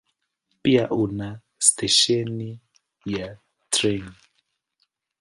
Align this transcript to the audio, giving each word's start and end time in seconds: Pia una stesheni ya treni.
Pia 0.61 0.85
una 1.03 1.29
stesheni 1.65 2.49
ya 3.13 3.29
treni. 3.73 4.11